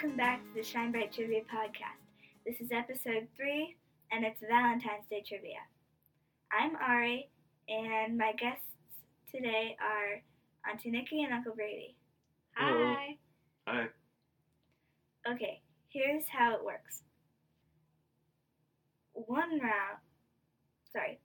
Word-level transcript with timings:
Welcome 0.00 0.16
back 0.16 0.40
to 0.44 0.54
the 0.54 0.62
Shine 0.62 0.92
Bright 0.92 1.12
Trivia 1.12 1.40
Podcast. 1.40 1.98
This 2.46 2.60
is 2.60 2.70
episode 2.70 3.26
3 3.36 3.74
and 4.12 4.24
it's 4.24 4.40
Valentine's 4.48 5.08
Day 5.10 5.24
Trivia. 5.26 5.58
I'm 6.52 6.76
Ari 6.76 7.28
and 7.68 8.16
my 8.16 8.30
guests 8.38 8.62
today 9.34 9.76
are 9.80 10.22
Auntie 10.70 10.92
Nikki 10.92 11.24
and 11.24 11.32
Uncle 11.34 11.52
Brady. 11.52 11.96
Hello. 12.54 12.94
Hi. 12.94 13.16
Hi. 13.66 13.86
Okay, 15.32 15.62
here's 15.88 16.28
how 16.28 16.54
it 16.54 16.64
works. 16.64 17.02
One 19.14 19.58
round, 19.58 19.98
sorry, 20.92 21.18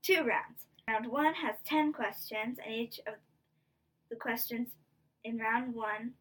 two 0.00 0.24
rounds. 0.24 0.64
Round 0.88 1.08
one 1.08 1.34
has 1.34 1.56
10 1.66 1.92
questions, 1.92 2.56
and 2.64 2.74
each 2.74 3.00
of 3.00 3.16
the 4.08 4.16
questions 4.16 4.68
in 5.24 5.36
round 5.36 5.74
one 5.74 6.12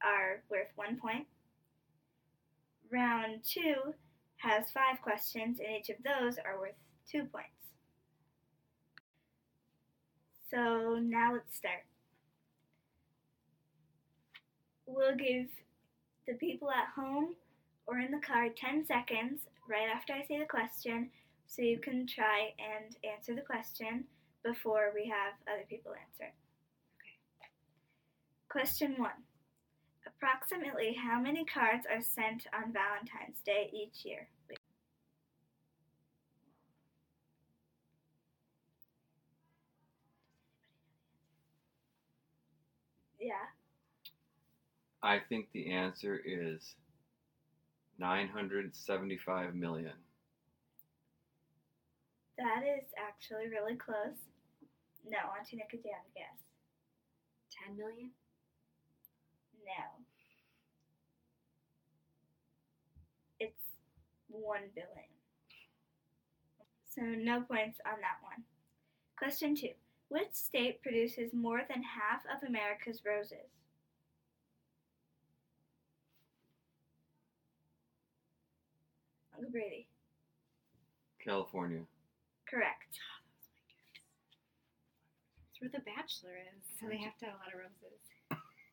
are 0.00 0.44
worth 0.48 0.68
one 0.76 0.96
point. 0.96 1.26
Round 2.92 3.42
two 3.44 3.94
has 4.38 4.70
five 4.70 5.00
questions, 5.02 5.58
and 5.60 5.76
each 5.76 5.90
of 5.90 5.96
those 6.02 6.36
are 6.38 6.58
worth 6.58 6.74
two 7.10 7.24
points. 7.24 7.48
So 10.50 10.98
now 11.00 11.34
let's 11.34 11.56
start. 11.56 11.84
We'll 14.86 15.16
give 15.16 15.46
the 16.26 16.34
people 16.34 16.70
at 16.70 16.88
home 16.96 17.36
or 17.86 18.00
in 18.00 18.10
the 18.10 18.18
car 18.18 18.48
10 18.48 18.84
seconds 18.86 19.42
right 19.68 19.88
after 19.94 20.12
I 20.12 20.24
say 20.26 20.38
the 20.38 20.46
question 20.46 21.10
so 21.46 21.62
you 21.62 21.78
can 21.78 22.06
try 22.06 22.52
and 22.58 22.96
answer 23.04 23.34
the 23.34 23.40
question 23.42 24.04
before 24.44 24.92
we 24.94 25.08
have 25.08 25.34
other 25.52 25.64
people 25.68 25.92
answer. 25.92 26.32
Okay. 26.98 27.50
Question 28.48 28.94
1. 28.98 29.10
Approximately 30.22 30.92
how 30.92 31.18
many 31.18 31.46
cards 31.46 31.86
are 31.90 32.02
sent 32.02 32.46
on 32.52 32.72
Valentine's 32.74 33.40
Day 33.42 33.70
each 33.72 34.04
year? 34.04 34.28
Yeah. 43.18 43.32
I 45.02 45.20
think 45.28 45.48
the 45.52 45.72
answer 45.72 46.20
is 46.22 46.74
975 47.98 49.54
million. 49.54 49.92
That 52.36 52.62
is 52.62 52.84
actually 52.98 53.48
really 53.48 53.76
close. 53.76 54.16
No, 55.06 55.18
Auntie 55.38 55.56
Nick, 55.56 55.70
do 55.70 55.78
you 55.78 55.92
have 55.94 56.04
a 56.04 56.18
guess? 56.18 56.40
10 57.68 57.76
million? 57.78 58.10
No. 59.64 60.04
It's 63.38 63.64
1 64.30 64.60
billion. 64.74 65.10
So 66.94 67.02
no 67.02 67.42
points 67.42 67.80
on 67.86 68.00
that 68.00 68.18
one. 68.22 68.44
Question 69.16 69.54
2. 69.54 69.68
Which 70.08 70.32
state 70.32 70.82
produces 70.82 71.32
more 71.32 71.62
than 71.68 71.82
half 71.82 72.22
of 72.26 72.46
America's 72.46 73.02
roses? 73.04 73.50
Uncle 79.36 79.52
Brady. 79.52 79.86
California. 81.24 81.82
Correct. 82.48 82.98
Oh, 82.98 83.22
it's 85.50 85.60
where 85.60 85.70
The 85.70 85.84
Bachelor 85.84 86.36
is, 86.56 86.64
so 86.80 86.86
they 86.88 86.98
have 86.98 87.16
to 87.18 87.26
have 87.26 87.34
a 87.34 87.38
lot 87.38 87.54
of 87.54 87.60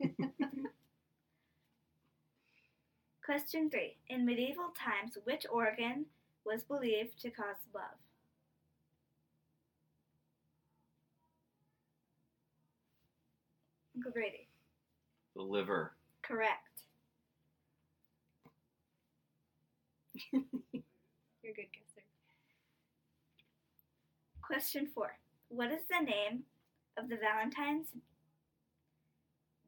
roses. 0.10 0.28
Question 3.28 3.70
3. 3.70 3.94
In 4.08 4.26
medieval 4.26 4.70
times, 4.74 5.18
which 5.26 5.46
organ 5.52 6.06
was 6.46 6.64
believed 6.64 7.22
to 7.22 7.30
cause 7.30 7.58
love? 7.76 7.84
Uncle 13.98 14.14
Brady. 14.14 14.48
The 15.36 15.42
liver. 15.42 15.92
Correct. 16.22 16.84
You're 20.32 20.42
a 20.72 21.54
good 21.54 21.68
guesser. 21.74 22.06
Question 24.42 24.88
4. 24.96 25.18
What 25.50 25.74
is 25.74 25.82
the 25.90 26.00
name 26.00 26.44
of 26.98 27.10
the 27.10 27.18
Valentine's 27.18 27.88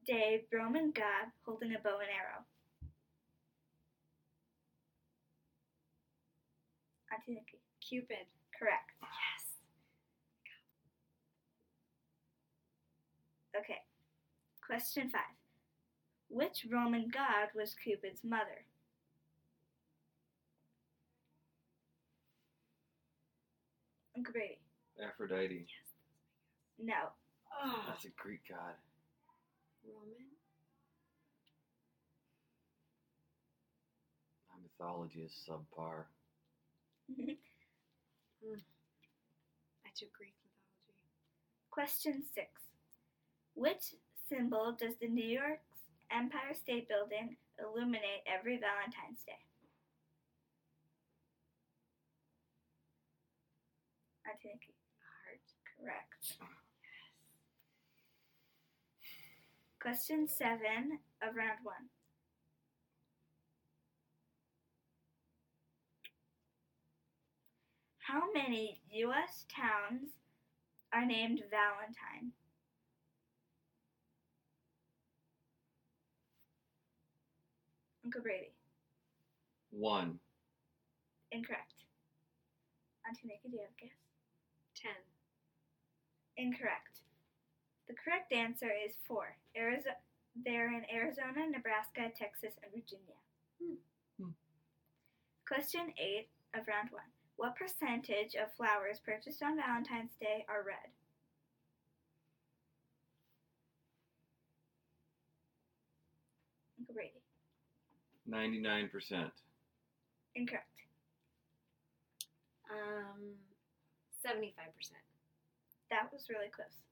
Day 0.07 0.45
Roman 0.49 0.91
god 0.91 1.33
holding 1.45 1.75
a 1.75 1.79
bow 1.79 1.99
and 1.99 2.07
arrow? 2.07 2.45
Auntie 7.13 7.33
Nikki. 7.33 7.59
Cupid. 7.81 8.27
Correct. 8.57 8.91
Yes. 9.01 9.45
Okay. 13.57 13.79
Question 14.65 15.09
5. 15.09 15.21
Which 16.29 16.67
Roman 16.71 17.09
god 17.11 17.49
was 17.55 17.73
Cupid's 17.73 18.23
mother? 18.23 18.65
Uncle 24.15 24.33
Brady. 24.33 24.59
Aphrodite. 25.03 25.65
No. 26.77 26.93
Oh. 27.63 27.83
That's 27.87 28.05
a 28.05 28.09
Greek 28.17 28.41
god. 28.49 28.75
Roman? 29.87 30.25
My 34.49 34.57
mythology 34.61 35.21
is 35.21 35.31
subpar. 35.47 36.03
Mm. 38.43 38.61
I 39.85 39.89
took 39.95 40.13
Greek 40.13 40.33
mythology. 40.43 41.03
Question 41.71 42.23
6. 42.33 42.47
Which 43.55 43.95
symbol 44.29 44.71
does 44.71 44.95
the 45.01 45.07
New 45.07 45.25
York's 45.27 45.83
Empire 46.11 46.53
State 46.53 46.87
Building 46.87 47.37
illuminate 47.59 48.23
every 48.25 48.57
Valentine's 48.57 49.23
Day? 49.25 49.43
I 54.25 54.31
think 54.41 54.61
Heart. 55.03 55.41
Correct. 55.75 56.37
Yes. 56.39 56.49
Question 59.81 60.27
7 60.27 60.99
of 61.21 61.35
round 61.35 61.59
1. 61.63 61.75
How 68.09 68.23
many 68.33 68.81
U.S. 69.05 69.45
towns 69.53 70.09
are 70.91 71.05
named 71.05 71.43
Valentine? 71.51 72.33
Uncle 78.03 78.21
Brady. 78.23 78.49
One. 79.69 80.17
Incorrect. 81.31 81.85
Auntie 83.05 83.27
Nikki, 83.27 83.49
do 83.49 83.57
you 83.57 83.61
have 83.61 83.69
a 83.77 83.79
guess? 83.79 83.93
10. 84.81 84.91
Incorrect. 86.37 87.01
The 87.87 87.93
correct 87.93 88.33
answer 88.33 88.71
is 88.87 88.95
four. 89.07 89.37
Arizona, 89.55 89.97
they're 90.43 90.73
in 90.73 90.81
Arizona, 90.91 91.45
Nebraska, 91.47 92.09
Texas, 92.17 92.57
and 92.63 92.71
Virginia. 92.73 93.21
Hmm. 93.61 93.77
Hmm. 94.17 94.31
Question 95.47 95.93
eight 96.01 96.29
of 96.55 96.67
round 96.67 96.89
one. 96.89 97.05
What 97.39 97.55
percentage 97.55 98.35
of 98.35 98.51
flowers 98.57 98.99
purchased 98.99 99.41
on 99.41 99.55
Valentine's 99.55 100.11
Day 100.19 100.43
are 100.49 100.61
red? 100.61 100.91
Uncle 106.77 106.93
Brady. 106.93 107.23
99%. 108.29 109.31
Incorrect. 110.35 110.65
Um, 112.69 113.35
75%. 114.21 114.41
That 115.89 116.11
was 116.11 116.27
really 116.29 116.49
close. 116.53 116.83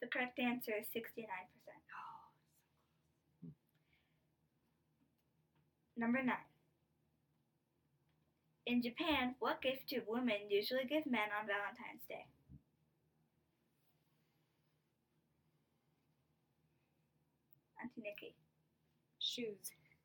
The 0.00 0.08
correct 0.08 0.40
answer 0.40 0.72
is 0.76 0.88
69%. 0.88 1.22
Oh. 3.46 3.48
Number 5.96 6.20
nine. 6.20 6.47
In 8.68 8.82
Japan, 8.82 9.34
what 9.38 9.62
gift 9.62 9.88
do 9.88 10.02
women 10.06 10.50
usually 10.50 10.84
give 10.86 11.06
men 11.06 11.30
on 11.40 11.46
Valentine's 11.46 12.04
Day? 12.06 12.26
Auntie 17.82 18.02
Nikki. 18.02 18.34
Shoes. 19.18 19.72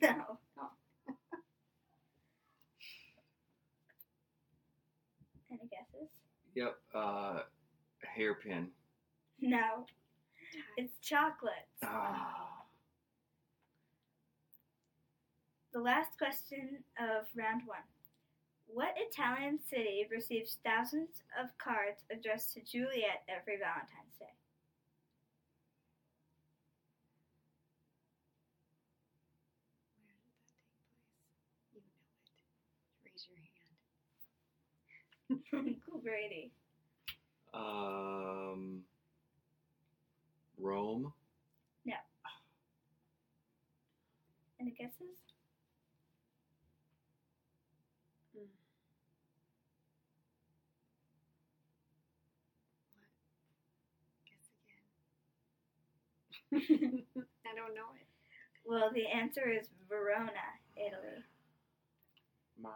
no. 0.00 0.38
Oh. 0.60 0.70
Any 5.50 5.68
guesses? 5.68 6.12
Yep. 6.54 6.76
Uh, 6.94 7.40
hairpin. 8.16 8.68
No. 9.40 9.86
It's 10.76 10.96
chocolate. 11.02 11.66
Ah. 11.82 12.59
The 15.72 15.80
last 15.80 16.16
question 16.18 16.82
of 16.98 17.26
round 17.36 17.62
one. 17.66 17.84
What 18.66 18.94
Italian 18.96 19.58
city 19.68 20.06
receives 20.10 20.58
thousands 20.64 21.22
of 21.38 21.56
cards 21.58 22.02
addressed 22.10 22.54
to 22.54 22.60
Juliet 22.62 23.22
every 23.28 23.56
Valentine's 23.58 24.16
Day? 24.18 24.32
Where 29.96 30.14
did 31.82 31.94
that 31.94 32.24
take 32.24 33.02
place? 33.02 33.02
You 33.02 33.02
know 33.02 33.02
it. 33.02 33.10
Raise 33.10 33.26
your 33.28 33.38
hand. 33.38 33.50
cool, 35.84 36.00
Brady. 36.04 36.52
Um, 37.54 38.84
Rome. 40.58 41.12
No. 41.84 41.94
Any 44.60 44.70
guesses? 44.70 45.18
Mm. 48.36 48.46
What? 52.94 53.06
Guess 54.26 54.50
again. 54.54 54.84
I 56.54 57.52
don't 57.56 57.74
know 57.74 57.90
it. 57.94 58.06
well, 58.64 58.90
the 58.94 59.06
answer 59.06 59.48
is 59.50 59.68
Verona, 59.88 60.30
Italy. 60.76 61.22
Ma- 62.60 62.70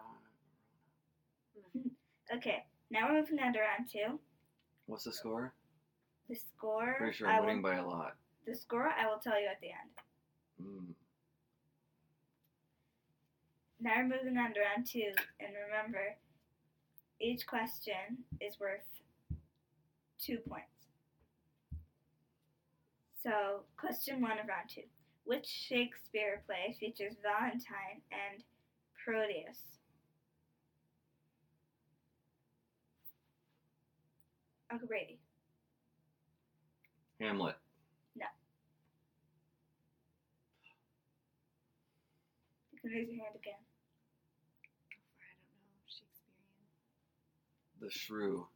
Okay, 2.35 2.65
now 2.91 3.09
we're 3.09 3.21
moving 3.21 3.39
on 3.39 3.53
to 3.53 3.61
round 3.61 3.89
two. 3.93 4.19
What's 4.87 5.05
the 5.05 5.13
score? 5.13 5.53
The 6.29 6.35
score. 6.37 6.95
Pretty 6.99 7.13
sure 7.17 7.29
I 7.29 7.35
I'm 7.35 7.41
will, 7.41 7.47
winning 7.49 7.63
by 7.63 7.77
a 7.77 7.87
lot. 7.87 8.17
the 8.47 8.55
score 8.55 8.89
I 8.89 9.07
will 9.07 9.19
tell 9.19 9.39
you 9.41 9.47
at 9.47 9.61
the 9.61 9.69
end. 9.69 9.91
Mm. 10.63 10.95
Now 13.81 13.93
we're 13.99 14.17
moving 14.17 14.39
on 14.39 14.55
to 14.55 14.61
round 14.61 14.87
two, 14.87 15.13
and 15.41 15.51
remember, 15.71 16.17
each 17.21 17.47
question 17.47 18.25
is 18.41 18.59
worth 18.59 18.81
two 20.19 20.39
points. 20.49 20.69
So, 23.25 23.63
question 23.79 24.21
one 24.21 24.33
of 24.33 24.47
round 24.47 24.69
two. 24.69 24.83
Which 25.25 25.47
Shakespeare 25.47 26.43
play 26.45 26.77
features 26.79 27.15
Valentine 27.23 28.03
and 28.13 28.45
Proteus? 29.03 29.63
Uncle 34.71 34.87
Brady. 34.87 35.19
Hamlet. 37.19 37.57
No. 38.15 38.27
You 42.73 42.79
can 42.83 42.91
raise 42.91 43.09
your 43.09 43.25
hand 43.25 43.37
again. 43.37 43.55
Go 44.93 45.01
for 45.17 45.25
it. 45.25 45.41
I 45.41 45.57
don't 45.57 45.73
know. 45.73 45.81
Shakespearean. 45.89 46.69
The 47.81 47.91
Shrew. 47.91 48.47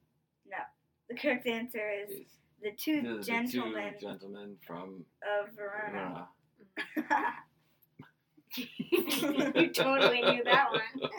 No. 0.46 0.58
The 1.08 1.16
correct 1.16 1.46
answer 1.46 1.90
is 1.90 2.10
Is 2.10 2.26
the 2.62 2.72
two 2.76 3.02
the, 3.02 3.16
the 3.16 3.22
gentlemen 3.22 3.94
two 3.98 4.06
gentlemen 4.06 4.56
from 4.66 5.04
of 5.22 5.54
Verona. 5.54 6.28
Verona. 6.96 7.34
you 9.56 9.70
totally 9.72 10.22
knew 10.22 10.44
that 10.44 10.70
one. 10.72 11.10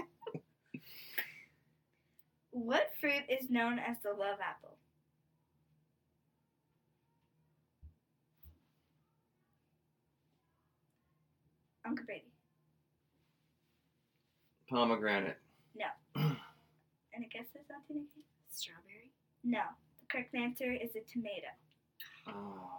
what 2.51 2.89
fruit 2.99 3.23
is 3.29 3.49
known 3.49 3.79
as 3.79 3.97
the 4.03 4.09
love 4.09 4.39
apple? 4.41 4.77
Uncle 11.85 12.05
Brady. 12.05 12.25
Pomegranate. 14.69 15.37
No. 15.75 15.85
Any 17.15 17.27
guesses, 17.27 17.65
Auntie 17.73 18.01
Nikki? 18.01 18.23
Strawberry. 18.51 19.11
No. 19.43 19.61
The 20.09 20.17
correct 20.17 20.35
answer 20.35 20.71
is 20.73 20.95
a 20.95 21.01
tomato. 21.11 21.53
Oh. 22.27 22.69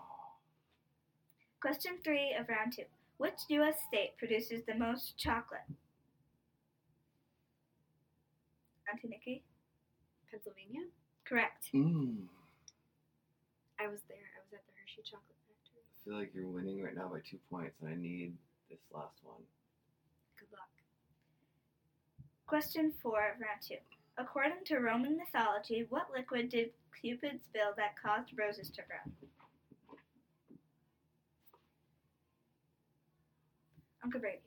Question 1.61 1.99
three 2.03 2.35
of 2.39 2.49
round 2.49 2.73
two. 2.75 2.85
Which 3.19 3.47
U.S. 3.51 3.77
state 3.87 4.17
produces 4.19 4.63
the 4.67 4.75
most 4.75 5.17
chocolate? 5.19 5.69
Auntie 8.91 9.09
Nikki? 9.09 9.45
Pennsylvania. 10.31 10.89
Correct. 11.29 11.69
Mm. 11.75 12.27
I 13.79 13.87
was 13.87 14.01
there. 14.09 14.27
I 14.35 14.41
was 14.43 14.53
at 14.53 14.67
the 14.67 14.73
Hershey 14.81 15.03
Chocolate 15.05 15.39
Factory. 15.47 15.85
I 15.87 15.97
feel 16.05 16.19
like 16.19 16.33
you're 16.35 16.49
winning 16.49 16.83
right 16.83 16.97
now 16.97 17.09
by 17.09 17.21
two 17.21 17.39
points, 17.51 17.77
and 17.81 17.91
I 17.91 17.95
need 17.95 18.35
this 18.71 18.81
last 18.93 19.19
one. 19.23 19.43
Good 20.39 20.49
luck. 20.51 20.71
Question 22.47 22.93
four 23.03 23.21
of 23.21 23.41
round 23.41 23.63
two. 23.63 23.77
According 24.21 24.65
to 24.67 24.79
Roman 24.81 25.17
mythology, 25.17 25.87
what 25.89 26.09
liquid 26.15 26.51
did 26.51 26.71
Cupid 27.01 27.41
spill 27.43 27.73
that 27.79 27.95
caused 28.01 28.33
roses 28.39 28.69
to 28.69 28.83
grow? 28.83 28.99
Uncle 34.05 34.21
Brady. 34.21 34.43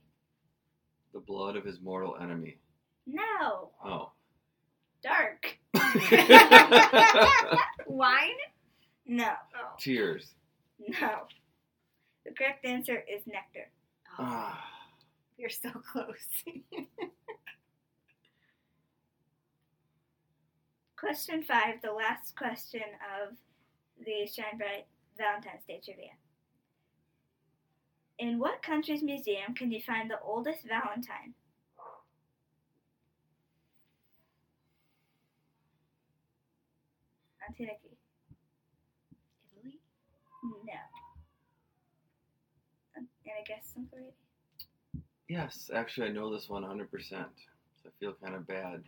The 1.13 1.21
blood 1.21 1.55
of 1.55 1.65
his 1.65 1.81
mortal 1.81 2.15
enemy. 2.21 2.59
No. 3.07 3.71
Oh. 3.83 4.11
Dark. 5.01 5.57
Wine. 7.87 8.29
No. 9.07 9.33
Oh. 9.55 9.73
Tears. 9.79 10.35
No. 10.79 11.21
The 12.25 12.31
correct 12.37 12.63
answer 12.63 13.03
is 13.11 13.25
nectar. 13.25 13.71
Ah. 14.19 14.63
You're 15.37 15.49
so 15.49 15.71
close. 15.91 16.27
Question 21.03 21.44
five, 21.44 21.81
the 21.81 21.91
last 21.91 22.33
question 22.38 22.79
of 23.19 23.35
the 24.05 24.25
Shine 24.25 24.57
Bright 24.57 24.85
Valentine's 25.17 25.65
Day 25.67 25.81
trivia. 25.83 26.11
In 28.19 28.39
what 28.39 28.63
country's 28.63 29.04
museum 29.04 29.54
can 29.54 29.69
you 29.69 29.81
find 29.81 30.09
the 30.09 30.18
oldest 30.23 30.66
Valentine? 30.66 31.33
Auntie 37.49 37.63
Italy. 37.63 37.97
No. 40.42 40.73
Um, 42.97 43.07
Any 43.25 43.44
guess, 43.45 43.73
Uncle 43.75 43.97
Brady? 43.97 44.13
Yes, 45.28 45.69
actually, 45.75 46.07
I 46.07 46.11
know 46.13 46.31
this 46.33 46.47
one 46.47 46.63
100%. 46.63 46.87
So 47.09 47.18
I 47.87 47.89
feel 47.99 48.16
kind 48.23 48.35
of 48.35 48.47
bad 48.47 48.83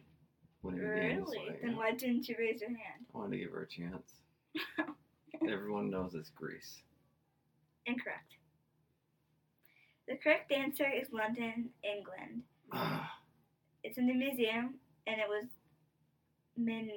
winning 0.66 0.82
the 0.82 0.96
game. 0.96 1.20
this 1.20 1.30
Really? 1.36 1.56
Then 1.62 1.76
why 1.76 1.92
didn't 1.92 2.28
you 2.28 2.36
raise 2.38 2.62
your 2.62 2.70
hand? 2.70 3.06
I 3.14 3.18
wanted 3.18 3.38
to 3.38 3.44
give 3.44 3.52
her 3.52 3.64
a 3.64 3.68
chance. 3.68 4.14
Everyone 5.50 5.90
knows 5.90 6.16
it's 6.16 6.30
Greece. 6.30 6.82
Incorrect. 7.86 8.34
The 10.08 10.16
correct 10.18 10.52
answer 10.52 10.88
is 10.90 11.08
London, 11.12 11.70
England. 11.84 12.44
It's 13.84 14.00
in 14.00 14.08
the 14.08 14.16
museum, 14.16 14.80
and 15.06 15.18
it 15.22 15.28
was 15.30 15.46
in 16.58 16.90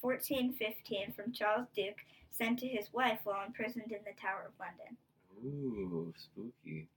1415 0.00 1.12
from 1.12 1.32
Charles 1.32 1.68
Duke, 1.72 1.98
sent 2.32 2.58
to 2.58 2.66
his 2.66 2.92
wife 2.92 3.20
while 3.22 3.46
imprisoned 3.46 3.92
in 3.92 4.00
the 4.04 4.20
Tower 4.20 4.48
of 4.48 4.58
London. 4.58 4.96
Ooh, 5.44 6.12
spooky. 6.16 6.88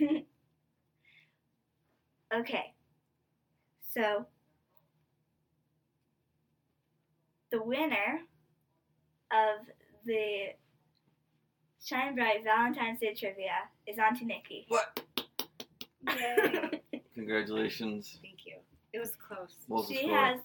Okay, 2.34 2.74
so 3.94 4.26
the 7.50 7.62
winner 7.62 8.20
of 9.30 9.66
the 10.04 10.48
Shine 11.84 12.14
Bright 12.14 12.44
Valentine's 12.44 13.00
Day 13.00 13.14
trivia 13.14 13.52
is 13.86 13.98
Auntie 13.98 14.24
Nikki. 14.24 14.66
What? 14.68 15.00
Yay. 16.18 16.82
Congratulations. 17.14 18.18
Thank 18.22 18.46
you. 18.46 18.56
It 18.92 18.98
was 19.00 19.12
close. 19.16 19.54
What 19.66 19.80
was 19.80 19.88
the 19.88 19.94
she 19.94 20.00
score? 20.06 20.16
has 20.18 20.40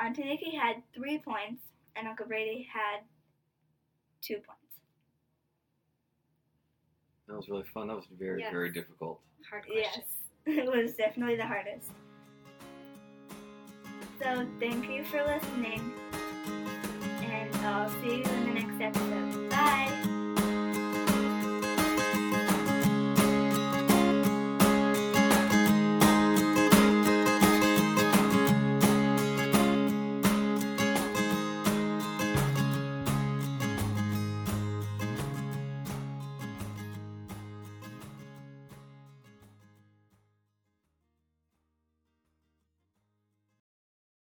Auntie 0.00 0.24
Nikki 0.24 0.54
had 0.54 0.82
three 0.94 1.18
points, 1.18 1.62
and 1.96 2.06
Uncle 2.06 2.26
Brady 2.26 2.68
had 2.72 3.00
two 4.20 4.34
points. 4.36 4.52
That 7.28 7.36
was 7.36 7.48
really 7.48 7.64
fun. 7.74 7.88
That 7.88 7.96
was 7.96 8.04
very, 8.18 8.40
Yes. 8.42 8.52
very 8.52 8.70
difficult. 8.72 9.20
Hard 9.50 9.64
Yes, 9.72 10.00
it 10.46 10.66
was 10.70 10.94
definitely 10.94 11.36
the 11.36 11.46
hardest. 11.46 11.90
So 14.26 14.44
thank 14.58 14.88
you 14.90 15.04
for 15.04 15.22
listening, 15.24 15.92
and 17.22 17.54
I'll 17.64 17.88
see 18.02 18.16
you 18.16 18.24
in 18.24 18.46
the 18.46 18.60
next 18.60 18.80
episode. 18.80 19.50
Bye. 19.50 20.05